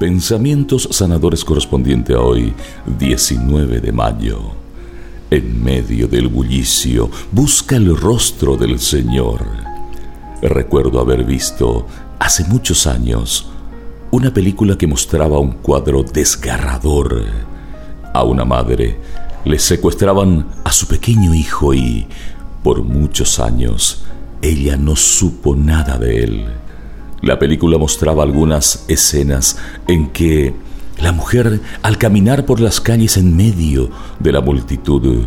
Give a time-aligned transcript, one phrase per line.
[0.00, 2.54] Pensamientos sanadores correspondiente a hoy,
[2.98, 4.40] 19 de mayo.
[5.30, 9.44] En medio del bullicio, busca el rostro del Señor.
[10.40, 11.86] Recuerdo haber visto,
[12.18, 13.50] hace muchos años,
[14.10, 17.22] una película que mostraba un cuadro desgarrador.
[18.14, 18.96] A una madre
[19.44, 22.06] le secuestraban a su pequeño hijo y,
[22.62, 24.02] por muchos años,
[24.40, 26.59] ella no supo nada de él.
[27.22, 30.54] La película mostraba algunas escenas en que
[31.00, 35.26] la mujer, al caminar por las calles en medio de la multitud,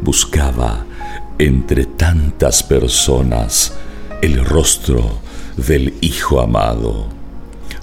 [0.00, 0.84] buscaba
[1.38, 3.74] entre tantas personas
[4.20, 5.20] el rostro
[5.56, 7.06] del Hijo amado.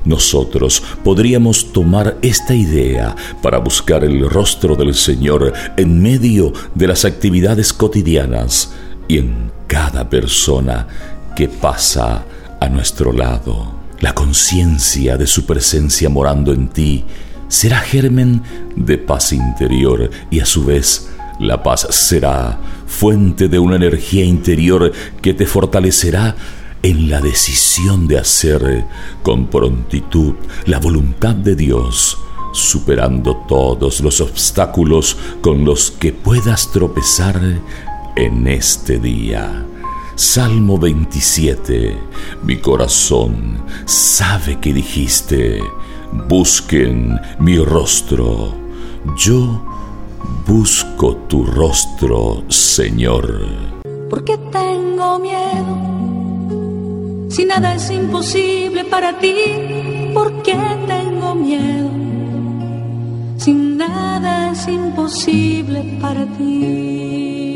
[0.05, 7.05] Nosotros podríamos tomar esta idea para buscar el rostro del Señor en medio de las
[7.05, 8.71] actividades cotidianas
[9.07, 10.87] y en cada persona
[11.35, 12.23] que pasa
[12.59, 13.73] a nuestro lado.
[13.99, 17.05] La conciencia de su presencia morando en ti
[17.47, 18.43] será germen
[18.75, 21.09] de paz interior y a su vez
[21.39, 26.35] la paz será fuente de una energía interior que te fortalecerá
[26.83, 28.85] en la decisión de hacer
[29.23, 32.17] con prontitud la voluntad de Dios,
[32.53, 37.41] superando todos los obstáculos con los que puedas tropezar
[38.15, 39.65] en este día.
[40.17, 41.95] Salmo 27.
[42.41, 45.61] Mi corazón sabe que dijiste,
[46.27, 48.51] busquen mi rostro.
[49.15, 49.61] Yo
[50.47, 53.45] busco tu rostro, Señor.
[54.09, 55.77] ¿Por qué tengo miedo?
[57.29, 59.35] Si nada es imposible para ti,
[60.15, 61.91] ¿por qué tengo miedo?
[63.37, 67.46] Si nada es imposible para ti.